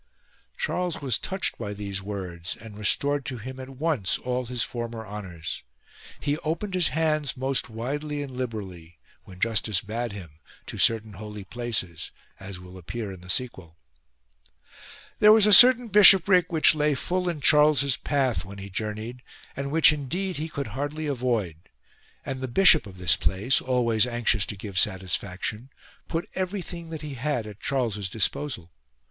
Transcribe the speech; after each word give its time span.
Charles 0.57 0.99
was 0.99 1.19
touched 1.19 1.59
by 1.59 1.73
these 1.75 2.01
words 2.01 2.57
and 2.59 2.75
restored 2.75 3.23
to 3.25 3.37
him 3.37 3.59
at 3.59 3.69
once 3.69 4.17
all 4.17 4.45
his 4.47 4.63
former 4.63 5.05
honours. 5.05 5.61
He 6.19 6.39
opened 6.39 6.73
his 6.73 6.87
hands, 6.87 7.37
most 7.37 7.69
widely 7.69 8.23
and 8.23 8.35
liberally, 8.35 8.97
when 9.25 9.39
justice 9.39 9.79
bade 9.79 10.11
him, 10.11 10.39
to 10.65 10.79
certain 10.79 11.13
holy 11.13 11.43
places, 11.43 12.09
as 12.39 12.59
will 12.59 12.79
appear 12.79 13.11
in 13.11 13.21
the 13.21 13.29
sequel. 13.29 13.77
14. 15.17 15.17
There 15.19 15.31
was 15.33 15.45
a 15.45 15.53
certain 15.53 15.87
bishopric 15.87 16.51
which 16.51 16.73
lay 16.73 16.95
full 16.95 17.29
in 17.29 17.39
Charles's 17.39 17.95
path 17.95 18.43
when 18.43 18.57
he 18.57 18.71
journeyed, 18.71 19.21
and 19.55 19.69
which 19.69 19.93
indeed 19.93 20.37
he 20.37 20.49
could 20.49 20.69
hardly 20.73 21.05
avoid: 21.05 21.57
and 22.25 22.41
the 22.41 22.47
bishop 22.47 22.87
of 22.87 22.97
this 22.97 23.15
place, 23.15 23.61
always 23.61 24.07
anxious 24.07 24.47
to 24.47 24.55
give 24.57 24.79
satisfaction, 24.79 25.69
put 26.07 26.27
everything 26.33 26.89
that 26.89 27.03
he 27.03 27.13
had 27.13 27.45
at 27.45 27.59
Charles's 27.61 28.09
disposal. 28.09 28.71